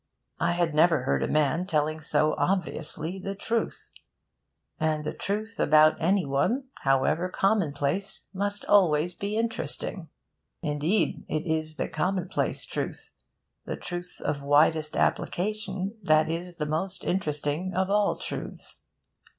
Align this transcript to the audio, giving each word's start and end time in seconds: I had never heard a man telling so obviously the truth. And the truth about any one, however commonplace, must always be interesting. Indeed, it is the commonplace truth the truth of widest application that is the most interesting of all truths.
I 0.39 0.53
had 0.53 0.73
never 0.73 1.03
heard 1.03 1.21
a 1.21 1.27
man 1.27 1.67
telling 1.67 1.99
so 1.99 2.33
obviously 2.39 3.19
the 3.19 3.35
truth. 3.35 3.91
And 4.79 5.03
the 5.03 5.13
truth 5.13 5.59
about 5.59 6.01
any 6.01 6.25
one, 6.25 6.63
however 6.79 7.29
commonplace, 7.29 8.25
must 8.33 8.65
always 8.65 9.13
be 9.13 9.37
interesting. 9.37 10.09
Indeed, 10.63 11.23
it 11.29 11.45
is 11.45 11.75
the 11.75 11.87
commonplace 11.87 12.65
truth 12.65 13.13
the 13.65 13.75
truth 13.77 14.19
of 14.25 14.41
widest 14.41 14.97
application 14.97 15.93
that 16.01 16.31
is 16.31 16.55
the 16.57 16.65
most 16.65 17.03
interesting 17.03 17.75
of 17.75 17.91
all 17.91 18.15
truths. 18.15 18.85